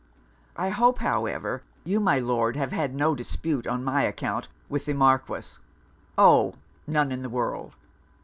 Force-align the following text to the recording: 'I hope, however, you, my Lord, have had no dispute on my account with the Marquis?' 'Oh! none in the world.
'I 0.55 0.69
hope, 0.69 0.97
however, 0.97 1.61
you, 1.83 1.99
my 1.99 2.17
Lord, 2.17 2.55
have 2.55 2.71
had 2.71 2.95
no 2.95 3.13
dispute 3.13 3.67
on 3.67 3.83
my 3.83 4.01
account 4.01 4.47
with 4.67 4.85
the 4.85 4.95
Marquis?' 4.95 5.59
'Oh! 6.17 6.55
none 6.87 7.11
in 7.11 7.21
the 7.21 7.29
world. 7.29 7.75